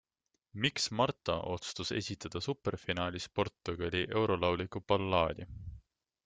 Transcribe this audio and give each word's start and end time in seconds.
Miks 0.63 0.87
Marta 0.99 1.35
otsustas 1.51 1.91
esitada 1.99 2.41
superfinaalis 2.45 3.29
Portugali 3.41 4.03
eurolauliku 4.23 4.83
ballaadi? 4.93 5.49